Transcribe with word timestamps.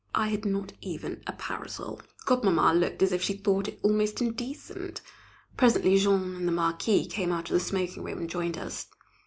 I 0.15 0.29
had 0.29 0.45
not 0.45 0.73
even 0.81 1.21
a 1.27 1.33
parasol. 1.33 2.01
Godmamma 2.25 2.73
looked 2.73 3.03
as 3.03 3.11
if 3.11 3.21
she 3.21 3.33
thought 3.33 3.67
it 3.67 3.79
almost 3.83 4.19
indecent. 4.19 4.99
Presently 5.57 5.95
Jean 5.99 6.37
and 6.37 6.47
the 6.47 6.51
Marquis 6.51 7.05
came 7.05 7.31
out 7.31 7.51
of 7.51 7.53
the 7.53 7.59
smoking 7.59 8.01
room 8.03 8.17
and 8.17 8.27
joined 8.27 8.57
us. 8.57 8.87